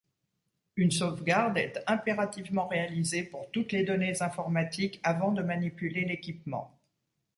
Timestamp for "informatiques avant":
4.23-5.31